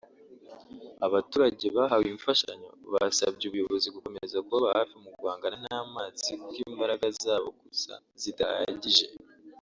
[1.05, 7.93] Abaturage bahawe imfashanyo basabye ubuyobozi gukomeza kubaba hafi mu guhangana n’amazi kuko imbaraga zabo gusa
[8.21, 9.07] zidahagije